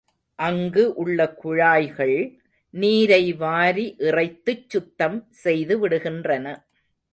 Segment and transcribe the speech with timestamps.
[0.39, 2.15] அங்கு உள்ள குழாய்கள்
[2.73, 6.45] நீரை வாரி இறைத்துச் சுத்தம் செய்து விடுகின்றன.